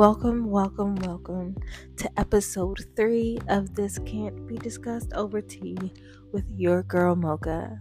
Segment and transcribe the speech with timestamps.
[0.00, 1.56] Welcome, welcome, welcome
[1.98, 5.76] to episode three of This Can't Be Discussed Over Tea
[6.32, 7.78] with your girl Mocha.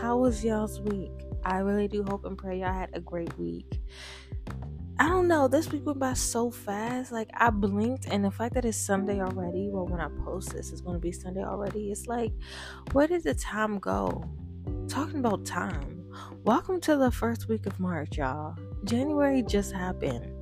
[0.00, 1.10] How was y'all's week?
[1.44, 3.80] I really do hope and pray y'all had a great week.
[5.00, 7.10] I don't know, this week went by so fast.
[7.10, 10.70] Like, I blinked, and the fact that it's Sunday already, well, when I post this,
[10.70, 11.90] it's going to be Sunday already.
[11.90, 12.30] It's like,
[12.92, 14.22] where did the time go?
[14.86, 16.04] Talking about time.
[16.44, 18.54] Welcome to the first week of March, y'all.
[18.84, 20.39] January just happened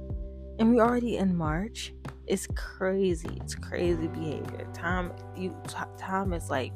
[0.59, 1.93] and we already in March.
[2.27, 3.39] It's crazy.
[3.43, 4.67] It's crazy behavior.
[4.75, 5.57] Time you
[5.97, 6.73] time is like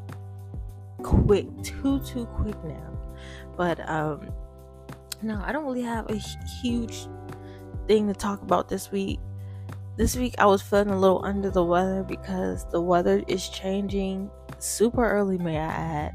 [1.03, 2.99] quick, too too quick now.
[3.57, 4.33] But um
[5.23, 6.17] no, I don't really have a
[6.63, 7.07] huge
[7.87, 9.21] thing to talk about this week.
[9.97, 14.31] This week I was feeling a little under the weather because the weather is changing
[14.59, 16.15] super early, may I add.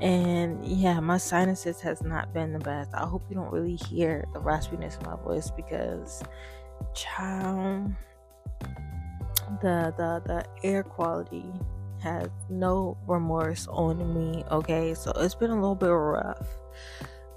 [0.00, 2.90] And yeah, my sinuses has not been the best.
[2.92, 6.22] I hope you don't really hear the raspiness in my voice because
[6.94, 7.92] child
[9.60, 11.44] the the the air quality
[12.00, 14.94] has no remorse on me okay?
[14.94, 16.46] So it's been a little bit rough.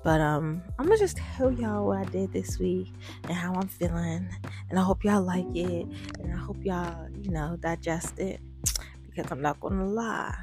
[0.04, 3.68] But um i'm gonna just tell y'all what i did this week and how i'm
[3.68, 4.30] feeling.
[4.70, 5.88] And i hope y'all like it.
[6.20, 8.40] And i hope y'all you know digest it.
[9.06, 10.36] Because i'm not gonna lie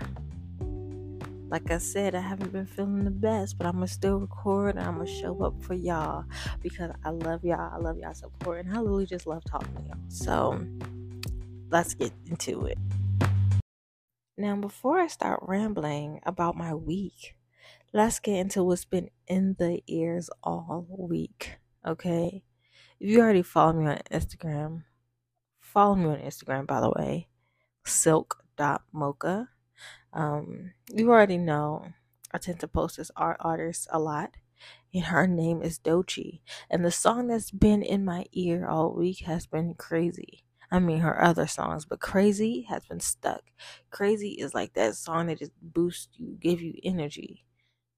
[1.54, 4.84] like I said, I haven't been feeling the best, but I'm gonna still record and
[4.84, 6.24] I'm gonna show up for y'all
[6.60, 7.72] because I love y'all.
[7.72, 9.96] I love y'all support, and I literally just love talking to y'all.
[10.08, 10.66] So
[11.70, 12.76] let's get into it.
[14.36, 17.36] Now, before I start rambling about my week,
[17.92, 21.58] let's get into what's been in the ears all week.
[21.86, 22.42] Okay,
[22.98, 24.82] if you already follow me on Instagram,
[25.60, 27.28] follow me on Instagram by the way,
[27.84, 29.50] silk.mocha
[30.12, 31.86] um, you already know
[32.32, 34.36] I tend to post this art artist a lot,
[34.92, 36.40] and her name is Doechii.
[36.70, 40.44] And the song that's been in my ear all week has been Crazy.
[40.70, 43.42] I mean, her other songs, but Crazy has been stuck.
[43.90, 47.44] Crazy is like that song that just boosts you, give you energy.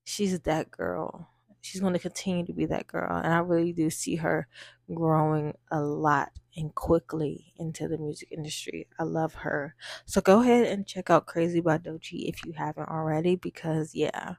[0.05, 1.29] She's that girl
[1.67, 3.17] she's going to continue to be that girl.
[3.17, 4.47] And I really do see her
[4.95, 8.89] growing a lot and quickly into the music industry.
[8.99, 9.75] I love her.
[10.07, 14.35] So go ahead and check out Crazy by Doechii if you haven't already, because yeah,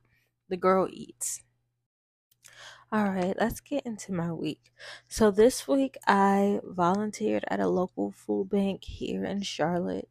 [0.49, 1.43] the girl eats.
[2.91, 4.71] All right, let's get into my week.
[5.09, 10.07] So this week I volunteered at a local food bank here in Charlotte.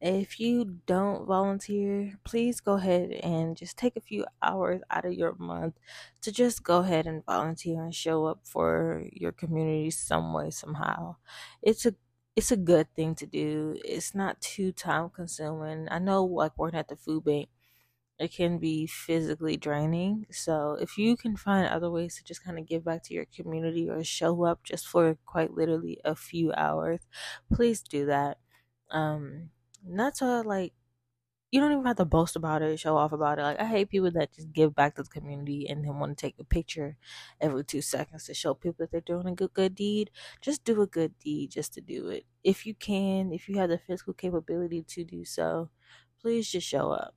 [0.00, 5.12] If you don't volunteer, please go ahead and just take a few hours out of
[5.14, 5.74] your month
[6.22, 11.16] to just go ahead and volunteer and show up for your community some way somehow.
[11.62, 11.94] It's a
[12.36, 13.76] it's a good thing to do.
[13.84, 15.88] It's not too time consuming.
[15.90, 17.48] I know like working at the food bank
[18.18, 20.26] it can be physically draining.
[20.30, 23.26] So if you can find other ways to just kind of give back to your
[23.26, 27.00] community or show up just for quite literally a few hours,
[27.52, 28.38] please do that.
[28.90, 29.50] Um
[29.84, 30.74] not to like
[31.50, 33.42] you don't even have to boast about it, show off about it.
[33.42, 36.20] Like I hate people that just give back to the community and then want to
[36.20, 36.98] take a picture
[37.40, 40.10] every two seconds to show people that they're doing a good good deed.
[40.42, 42.26] Just do a good deed just to do it.
[42.44, 45.70] If you can, if you have the physical capability to do so,
[46.20, 47.14] please just show up.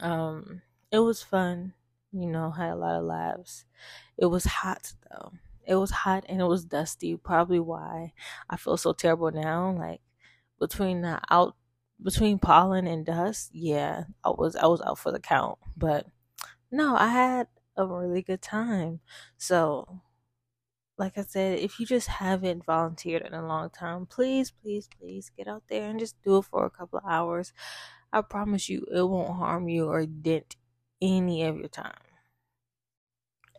[0.00, 1.74] Um, it was fun,
[2.12, 3.64] you know, had a lot of laughs.
[4.16, 5.32] It was hot though.
[5.66, 8.12] It was hot and it was dusty, probably why
[8.50, 9.72] I feel so terrible now.
[9.72, 10.02] Like
[10.68, 11.56] between the out
[12.02, 15.58] between pollen and dust, yeah, I was I was out for the count.
[15.76, 16.06] But
[16.70, 19.00] no, I had a really good time.
[19.38, 20.02] So
[20.98, 25.30] like I said, if you just haven't volunteered in a long time, please, please, please
[25.36, 27.52] get out there and just do it for a couple of hours.
[28.12, 30.56] I promise you it won't harm you or dent
[31.02, 31.94] any of your time.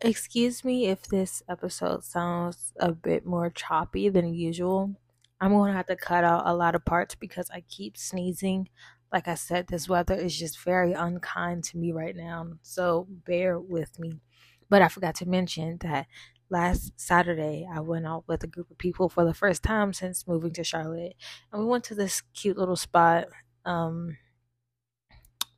[0.02, 4.96] Excuse me if this episode sounds a bit more choppy than usual.
[5.40, 8.68] I'm going to have to cut out a lot of parts because I keep sneezing.
[9.12, 12.46] Like I said, this weather is just very unkind to me right now.
[12.62, 14.20] So bear with me.
[14.68, 16.06] But I forgot to mention that
[16.50, 20.26] last Saturday I went out with a group of people for the first time since
[20.26, 21.14] moving to Charlotte.
[21.52, 23.26] And we went to this cute little spot.
[23.64, 24.16] Um,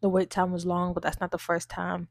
[0.00, 2.08] the wait time was long, but that's not the first time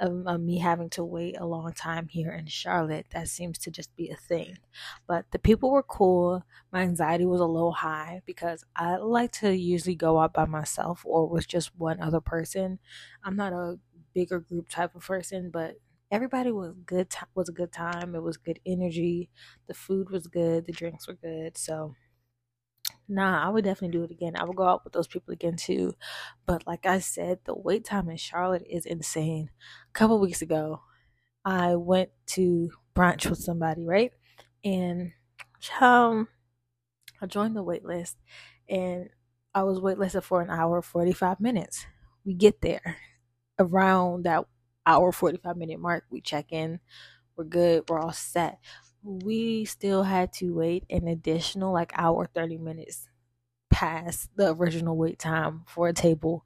[0.00, 3.06] of, of, me having to wait a long time here in Charlotte.
[3.12, 4.58] That seems to just be a thing.
[5.06, 6.44] But the people were cool.
[6.72, 11.02] My anxiety was a little high because I like to usually go out by myself
[11.04, 12.78] or with just one other person.
[13.24, 13.78] I'm not a
[14.14, 15.74] bigger group type of person, but
[16.10, 17.10] everybody was good.
[17.10, 18.14] T- was a good time.
[18.14, 19.28] It was good energy.
[19.66, 20.66] The food was good.
[20.66, 21.56] The drinks were good.
[21.56, 21.94] So
[23.08, 24.34] nah, I would definitely do it again.
[24.36, 25.94] I would go out with those people again too.
[26.46, 29.50] But like I said, the wait time in Charlotte is insane.
[29.90, 30.82] A couple weeks ago,
[31.44, 34.12] I went to brunch with somebody, right?
[34.64, 35.12] And
[35.80, 36.28] um,
[37.20, 38.16] I joined the wait list
[38.68, 39.10] and
[39.54, 41.86] I was waitlisted for an hour 45 minutes.
[42.24, 42.96] We get there
[43.58, 44.46] around that
[44.86, 46.04] hour 45 minute mark.
[46.10, 46.80] We check in,
[47.36, 48.58] we're good, we're all set.
[49.02, 53.08] We still had to wait an additional like hour 30 minutes
[53.70, 56.44] past the original wait time for a table.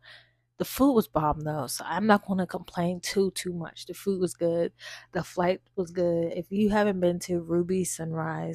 [0.59, 3.87] The food was bomb though, so I'm not going to complain too too much.
[3.87, 4.73] The food was good,
[5.13, 6.33] the flight was good.
[6.35, 8.55] If you haven't been to Ruby Sunshine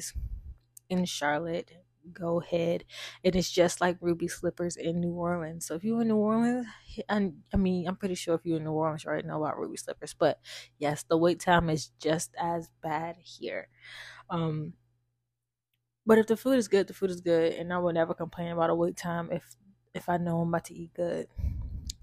[0.90, 1.72] in Charlotte,
[2.12, 2.84] go ahead.
[3.24, 5.66] And It is just like Ruby Slippers in New Orleans.
[5.66, 6.66] So if you're in New Orleans,
[7.08, 9.58] I, I mean, I'm pretty sure if you're in New Orleans, you already know about
[9.58, 10.14] Ruby Slippers.
[10.14, 10.40] But
[10.78, 13.68] yes, the wait time is just as bad here.
[14.30, 14.74] Um,
[16.06, 18.52] but if the food is good, the food is good, and I will never complain
[18.52, 19.56] about a wait time if
[19.94, 21.28] if I know I'm about to eat good.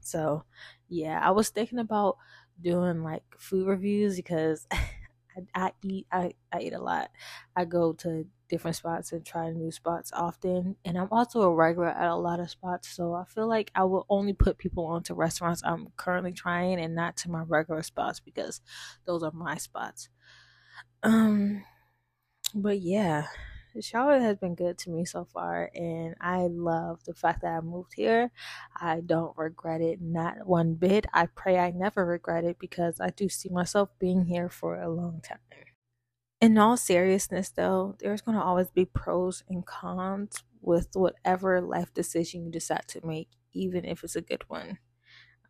[0.01, 0.45] So,
[0.89, 2.17] yeah, I was thinking about
[2.61, 4.87] doing like food reviews because I,
[5.55, 7.11] I eat I, I eat a lot.
[7.55, 10.75] I go to different spots and try new spots often.
[10.85, 13.83] And I'm also a regular at a lot of spots, so I feel like I
[13.85, 18.19] will only put people onto restaurants I'm currently trying and not to my regular spots
[18.19, 18.61] because
[19.05, 20.09] those are my spots.
[21.03, 21.63] Um
[22.53, 23.27] but yeah,
[23.81, 27.61] Charlotte has been good to me so far, and I love the fact that I
[27.61, 28.31] moved here.
[28.75, 31.05] I don't regret it, not one bit.
[31.13, 34.89] I pray I never regret it because I do see myself being here for a
[34.89, 35.39] long time
[36.41, 41.93] in all seriousness, though, there's going to always be pros and cons with whatever life
[41.93, 44.79] decision you decide to make, even if it's a good one.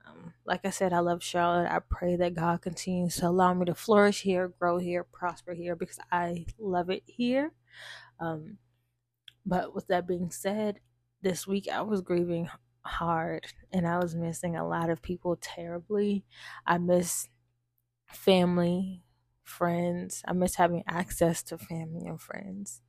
[0.07, 1.71] Um, like I said, I love Charlotte.
[1.71, 5.75] I pray that God continues to allow me to flourish here, grow here, prosper here
[5.75, 7.53] because I love it here.
[8.19, 8.57] Um,
[9.45, 10.79] but with that being said,
[11.21, 12.49] this week I was grieving
[12.81, 16.25] hard and I was missing a lot of people terribly.
[16.67, 17.27] I miss
[18.07, 19.04] family,
[19.45, 20.23] friends.
[20.27, 22.81] I miss having access to family and friends.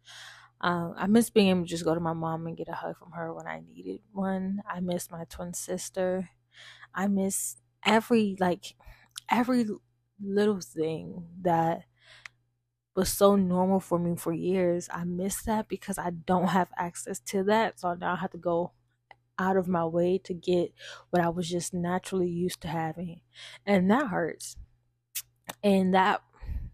[0.61, 2.97] Um, I miss being able to just go to my mom and get a hug
[2.99, 4.63] from her when I needed one.
[4.69, 6.31] I miss my twin sister.
[6.95, 8.75] I miss every like
[9.31, 9.67] every
[10.21, 11.85] little thing that
[12.95, 14.89] was so normal for me for years.
[14.93, 17.79] I miss that because I don't have access to that.
[17.81, 18.73] So now I have to go
[19.39, 20.73] out of my way to get
[21.11, 23.21] what I was just naturally used to having.
[23.67, 24.57] And that hurts.
[25.63, 26.23] And that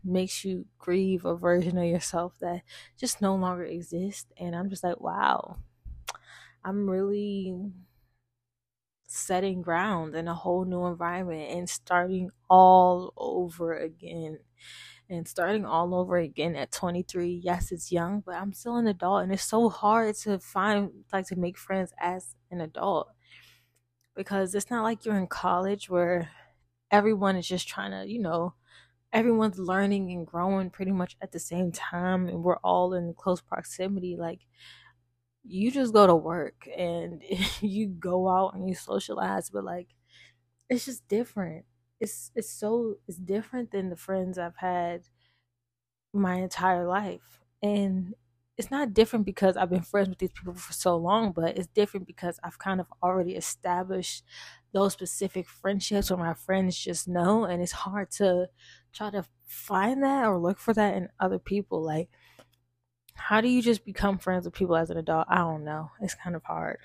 [0.04, 2.62] makes you grieve a version of yourself that
[2.98, 4.26] just no longer exists.
[4.36, 5.58] And I'm just like, wow,
[6.64, 7.54] I'm really
[9.06, 14.38] setting ground in a whole new environment and starting all over again.
[15.10, 17.40] And starting all over again at 23.
[17.44, 21.26] Yes, it's young, but I'm still an adult, and it's so hard to find, like,
[21.28, 23.08] to make friends as an adult
[24.14, 26.30] because it's not like you're in college where
[26.90, 28.54] everyone is just trying to, you know,
[29.12, 33.40] everyone's learning and growing pretty much at the same time and we're all in close
[33.40, 34.40] proximity like
[35.44, 37.22] you just go to work and
[37.60, 39.88] you go out and you socialize but like
[40.70, 41.64] it's just different.
[42.00, 45.02] It's it's so it's different than the friends i've had
[46.12, 47.40] my entire life.
[47.62, 48.14] And
[48.58, 51.68] it's not different because I've been friends with these people for so long, but it's
[51.68, 54.24] different because I've kind of already established
[54.72, 58.48] those specific friendships where my friends just know, and it's hard to
[58.92, 61.82] try to find that or look for that in other people.
[61.82, 62.08] Like,
[63.14, 65.26] how do you just become friends with people as an adult?
[65.28, 65.90] I don't know.
[66.00, 66.78] It's kind of hard.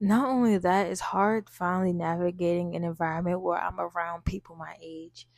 [0.00, 5.28] Not only that, it's hard finally navigating an environment where I'm around people my age.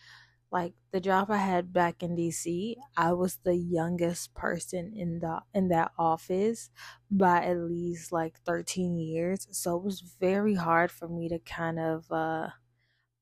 [0.50, 5.40] Like the job I had back in DC, I was the youngest person in the
[5.52, 6.70] in that office
[7.10, 9.48] by at least like 13 years.
[9.50, 12.50] So it was very hard for me to kind of uh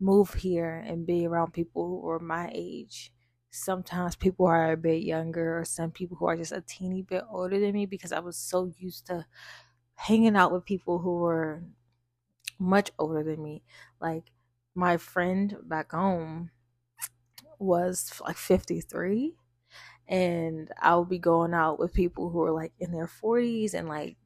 [0.02, 3.12] move here and be around people who are my age.
[3.50, 7.24] Sometimes people are a bit younger, or some people who are just a teeny bit
[7.30, 9.26] older than me because I was so used to
[9.96, 11.62] hanging out with people who were
[12.58, 13.62] much older than me.
[14.00, 14.32] Like
[14.74, 16.50] my friend back home
[17.58, 19.36] was like 53
[20.08, 23.88] and I would be going out with people who were like in their 40s and
[23.88, 24.16] like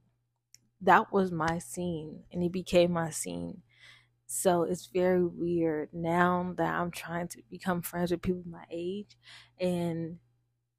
[0.80, 3.62] that was my scene and it became my scene
[4.26, 9.16] so it's very weird now that I'm trying to become friends with people my age.
[9.61, 10.18] And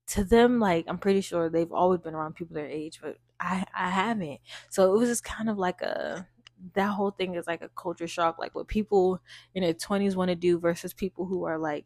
[0.07, 3.65] to them, like, I'm pretty sure they've always been around people their age, but I,
[3.73, 4.39] I haven't.
[4.69, 6.27] So it was just kind of like a,
[6.73, 8.37] that whole thing is like a culture shock.
[8.39, 9.21] Like what people
[9.53, 11.85] in their 20s want to do versus people who are like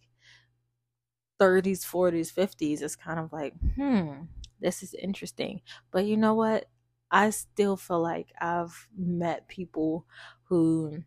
[1.40, 2.82] 30s, 40s, 50s.
[2.82, 4.24] It's kind of like, hmm,
[4.60, 5.62] this is interesting.
[5.92, 6.70] But you know what?
[7.12, 10.06] I still feel like I've met people
[10.44, 11.04] who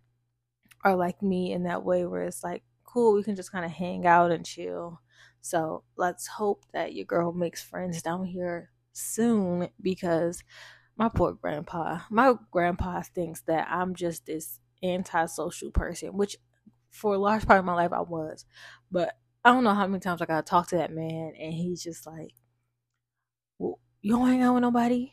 [0.85, 3.71] are like me in that way where it's like, cool, we can just kind of
[3.71, 5.00] hang out and chill.
[5.41, 10.43] So let's hope that your girl makes friends down here soon because
[10.97, 16.37] my poor grandpa, my grandpa thinks that I'm just this antisocial person, which
[16.91, 18.45] for a large part of my life I was.
[18.91, 21.83] But I don't know how many times I gotta talk to that man and he's
[21.83, 22.35] just like,
[23.59, 25.12] well, you don't hang out with nobody?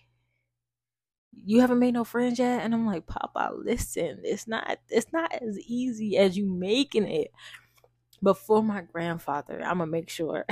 [1.33, 2.61] You haven't made no friends yet?
[2.63, 7.31] And I'm like, Papa, listen, it's not it's not as easy as you making it.
[8.23, 10.45] But for my grandfather, I'm gonna make sure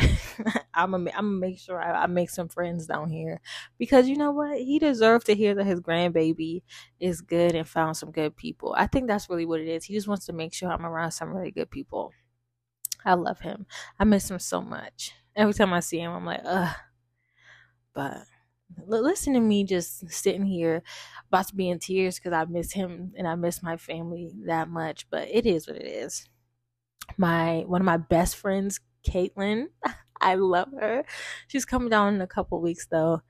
[0.73, 3.41] I'm gonna I'm make sure I, I, make some friends down here
[3.77, 6.63] because you know what he deserved to hear that his grandbaby
[6.99, 8.73] is good and found some good people.
[8.75, 9.85] I think that's really what it is.
[9.85, 12.11] He just wants to make sure I'm around some really good people.
[13.05, 13.67] I love him.
[13.99, 15.13] I miss him so much.
[15.35, 16.75] Every time I see him, I'm like, ugh.
[17.93, 18.17] But
[18.87, 20.83] listen to me just sitting here
[21.27, 24.69] about to be in tears because I miss him and I miss my family that
[24.69, 25.07] much.
[25.09, 26.27] But it is what it is
[27.17, 29.67] my one of my best friends, Caitlin.
[30.21, 31.05] I love her.
[31.47, 33.21] She's coming down in a couple weeks though.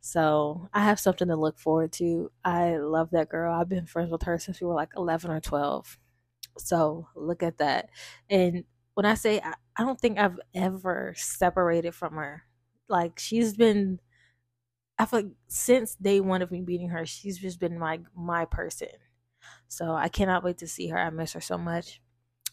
[0.00, 2.30] So I have something to look forward to.
[2.44, 3.52] I love that girl.
[3.52, 5.98] I've been friends with her since we were like 11 or 12.
[6.56, 7.90] So look at that.
[8.30, 8.64] And
[8.94, 12.44] when I say I, I don't think I've ever separated from her.
[12.88, 14.00] Like she's been
[14.98, 18.44] I feel like since day one of me beating her, she's just been my my
[18.44, 18.88] person.
[19.68, 20.98] So I cannot wait to see her.
[20.98, 22.00] I miss her so much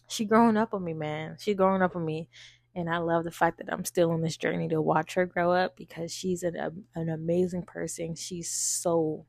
[0.08, 1.36] she growing up on me, man.
[1.40, 2.28] She growing up on me.
[2.74, 5.52] And I love the fact that I'm still on this journey to watch her grow
[5.52, 8.14] up because she's an, um, an amazing person.
[8.16, 9.26] She's so,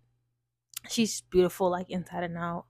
[0.89, 2.65] she's beautiful, like inside and out.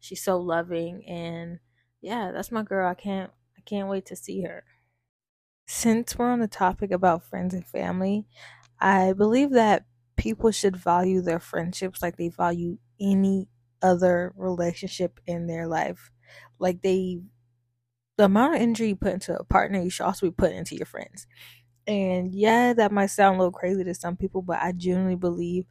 [0.00, 1.04] She's so loving.
[1.06, 1.60] And
[2.00, 2.88] yeah, that's my girl.
[2.88, 4.64] I can't, I can't wait to see her.
[5.66, 8.26] Since we're on the topic about friends and family,
[8.80, 9.86] I believe that
[10.20, 13.48] people should value their friendships like they value any
[13.82, 16.12] other relationship in their life.
[16.60, 17.22] Like they
[18.16, 20.76] the amount of energy you put into a partner, you should also be putting into
[20.76, 21.26] your friends.
[21.86, 25.66] And yeah, that might sound a little crazy to some people, but I genuinely believe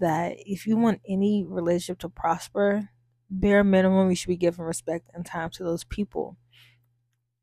[0.00, 2.90] that if you want any relationship to prosper,
[3.30, 6.38] bare minimum, you should be giving respect and time to those people.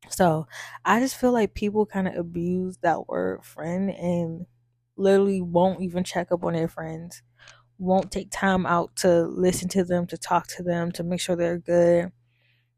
[0.08, 0.46] So
[0.84, 4.46] I just feel like people kind of abuse that word friend and
[5.00, 7.22] literally won't even check up on their friends,
[7.78, 11.36] won't take time out to listen to them, to talk to them, to make sure
[11.36, 12.12] they're good.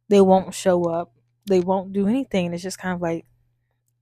[0.09, 1.12] They won't show up.
[1.49, 2.52] They won't do anything.
[2.52, 3.26] It's just kind of like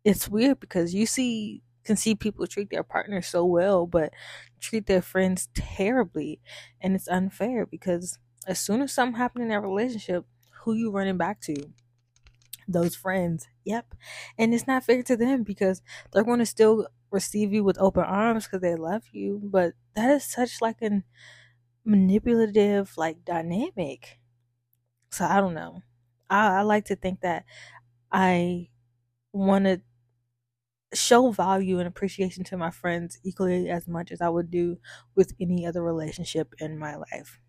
[0.04, 4.12] it's weird because you see can see people treat their partners so well but
[4.60, 6.40] treat their friends terribly.
[6.80, 10.26] And it's unfair because as soon as something happens in that relationship
[10.62, 11.56] who you running back to?
[12.68, 13.48] Those friends.
[13.64, 13.94] Yep.
[14.38, 18.04] And it's not fair to them because they're going to still receive you with open
[18.04, 21.04] arms because they love you but that is such like an
[21.84, 24.20] manipulative like dynamic
[25.10, 25.82] so i don't know
[26.30, 27.44] I, I like to think that
[28.12, 28.70] I
[29.32, 29.82] want to
[30.94, 34.78] show value and appreciation to my friends equally as much as I would do
[35.16, 37.40] with any other relationship in my life.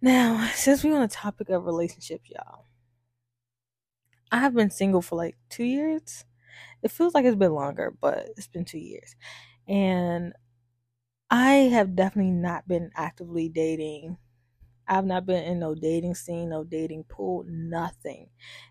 [0.00, 2.66] Now, since we're on the topic of relationships, y'all,
[4.30, 6.26] I have been single for like two years.
[6.84, 9.16] It feels like it's been longer, but it's been two years.
[9.68, 10.34] And
[11.30, 14.18] I have definitely not been actively dating
[14.88, 18.30] I've not been in no dating scene, no dating pool, nothing.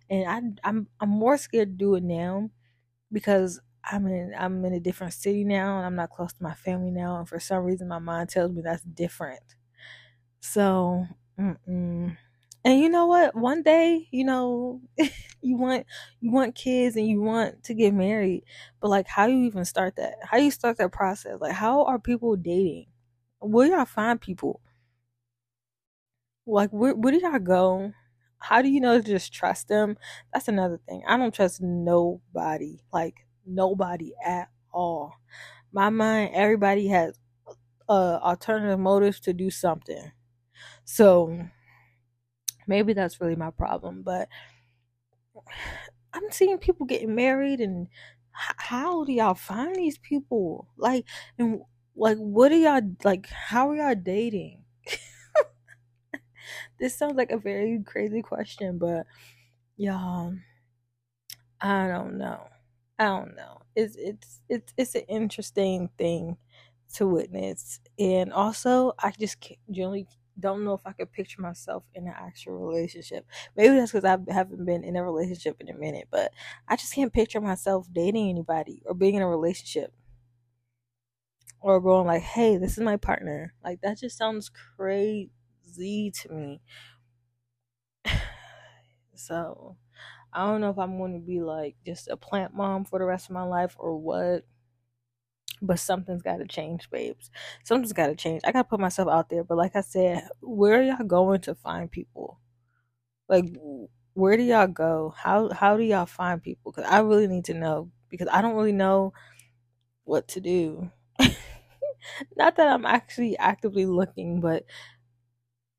[0.10, 2.52] And I I'm I'm more scared to do it now
[3.12, 6.56] because I'm in I'm in a different city now and I'm not close to my
[6.56, 9.44] family now and for some reason my mind tells me that's different.
[10.42, 11.06] So,
[11.40, 12.18] mm-mm.
[12.66, 13.36] And you know what?
[13.36, 14.82] One day, you know,
[15.42, 15.86] you want
[16.22, 18.44] you want kids and you want to get married,
[18.82, 20.16] but like how you even start that?
[20.24, 21.38] How do you start that process?
[21.40, 22.88] Like how are people dating?
[23.40, 24.62] Where y'all find people?
[26.46, 27.94] Like, where, where do y'all go?
[28.40, 29.98] How do you know to just trust them?
[30.34, 31.04] That's another thing.
[31.08, 32.80] I don't trust nobody.
[32.92, 35.14] Like, nobody at all.
[35.72, 37.14] My mind, everybody has
[37.90, 40.12] uh, alternative motives to do something.
[40.86, 41.48] So,
[42.68, 44.02] maybe that's really my problem.
[44.04, 44.28] But
[46.14, 47.88] I'm seeing people getting married and
[48.32, 50.68] how do y'all find these people?
[50.78, 51.06] Like,
[51.38, 51.62] and
[51.96, 53.28] like, what are y'all like?
[53.28, 54.64] How are y'all dating?
[56.80, 59.06] this sounds like a very crazy question, but
[59.78, 60.34] y'all,
[61.62, 62.48] I don't know.
[63.00, 63.62] I don't know.
[63.76, 66.38] It's it's it's it's an interesting thing
[66.96, 69.38] to witness, and also I just
[69.72, 70.08] generally
[70.40, 73.26] don't know if I could picture myself in an actual relationship.
[73.56, 76.34] Maybe that's because I haven't been in a relationship in a minute, but
[76.68, 79.94] I just can't picture myself dating anybody or being in a relationship
[81.62, 86.62] or going like, "Hey, this is my partner." Like that just sounds crazy to me.
[89.16, 89.78] so
[90.34, 93.06] I don't know if I'm going to be like just a plant mom for the
[93.06, 94.46] rest of my life or what.
[95.64, 97.32] But something's got to change, babes.
[97.64, 98.42] Something's got to change.
[98.46, 99.44] I got to put myself out there.
[99.44, 102.40] But like I said, where are y'all going to find people?
[103.30, 103.46] Like,
[104.14, 105.14] where do y'all go?
[105.18, 106.72] How how do y'all find people?
[106.72, 109.14] Because I really need to know because I don't really know
[110.06, 110.92] what to do.
[112.38, 114.66] Not that I'm actually actively looking, but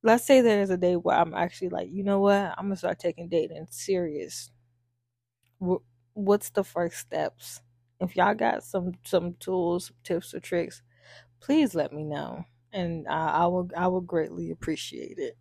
[0.03, 2.99] let's say there's a day where I'm actually like, you know what, I'm gonna start
[2.99, 4.51] taking dating serious.
[6.15, 7.61] What's the first steps?
[8.01, 10.83] If y'all got some some tools, tips, or tricks,
[11.41, 15.37] please let me know, and I, I will I will greatly appreciate it.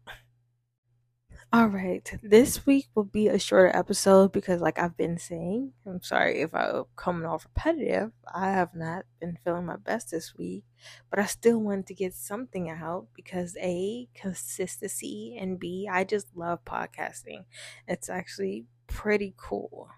[1.52, 6.02] All right, this week will be a shorter episode because, like I've been saying, I'm
[6.02, 8.12] sorry if I'm coming off repetitive.
[8.34, 10.64] I have not been feeling my best this week,
[11.12, 16.36] but I still wanted to get something out because A, consistency, and B, I just
[16.36, 17.46] love podcasting.
[17.88, 19.90] It's actually pretty cool.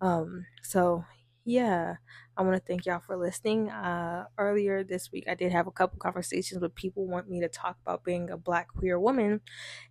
[0.00, 1.04] Um, so
[1.44, 1.96] yeah,
[2.36, 3.68] I want to thank y'all for listening.
[3.68, 7.48] Uh, earlier this week, I did have a couple conversations with people want me to
[7.48, 9.40] talk about being a Black queer woman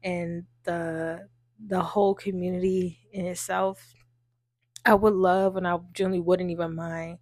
[0.04, 1.30] and the
[1.64, 3.94] the whole community in itself.
[4.86, 7.20] I would love, and I generally wouldn't even mind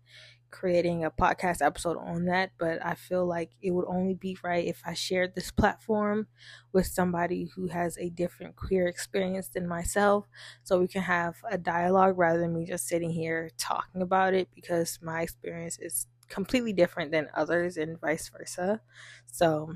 [0.52, 4.66] creating a podcast episode on that, but I feel like it would only be right
[4.66, 6.28] if I shared this platform
[6.74, 10.28] with somebody who has a different queer experience than myself
[10.64, 14.50] so we can have a dialogue rather than me just sitting here talking about it
[14.54, 18.82] because my experience is completely different than others and vice versa.
[19.28, 19.74] So,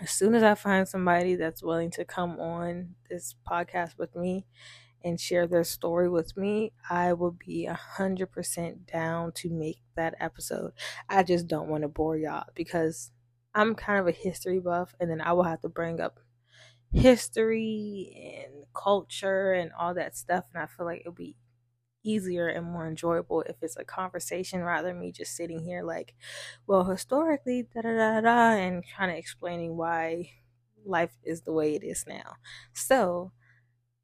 [0.00, 4.46] as soon as I find somebody that's willing to come on this podcast with me
[5.04, 9.78] and share their story with me, I will be a hundred percent down to make
[9.96, 10.72] that episode.
[11.08, 13.12] I just don't want to bore y'all because
[13.54, 16.18] I'm kind of a history buff, and then I will have to bring up
[16.92, 21.36] history and culture and all that stuff, and I feel like it'll be
[22.04, 26.14] easier and more enjoyable if it's a conversation rather than me just sitting here like,
[26.66, 30.30] well, historically, da da da da, and kind of explaining why
[30.84, 32.34] life is the way it is now.
[32.74, 33.32] So,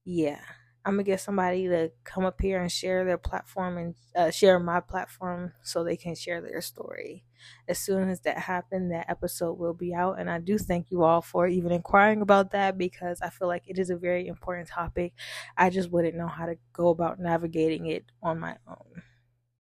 [0.05, 0.41] yeah.
[0.85, 4.59] I'm gonna get somebody to come up here and share their platform and uh, share
[4.59, 7.25] my platform so they can share their story.
[7.69, 10.19] As soon as that happens, that episode will be out.
[10.19, 13.65] And I do thank you all for even inquiring about that because I feel like
[13.67, 15.13] it is a very important topic.
[15.57, 19.03] I just wouldn't know how to go about navigating it on my own.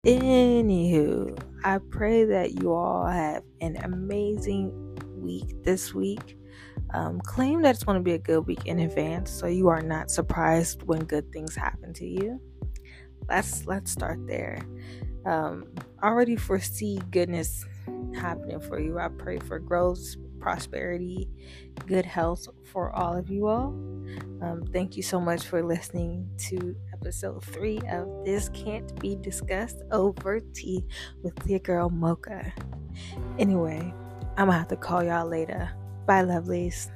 [0.06, 4.72] Anywho, I pray that you all have an amazing
[5.18, 6.38] week this week
[6.94, 9.82] um, claim that it's going to be a good week in advance so you are
[9.82, 12.42] not surprised when good things happen to you.
[13.28, 14.62] Let's let's start there.
[15.26, 15.68] Um,
[16.02, 17.66] already foresee goodness
[18.16, 18.98] happening for you.
[18.98, 21.28] I pray for growth prosperity
[21.86, 23.76] good health for all of you all.
[24.42, 29.82] Um, thank you so much for listening to episode three of this can't be discussed
[29.92, 30.86] over tea
[31.24, 32.54] with your girl mocha.
[33.38, 33.94] Anyway
[34.38, 35.70] i'm gonna have to call y'all later
[36.10, 36.90] Bye, lovelies.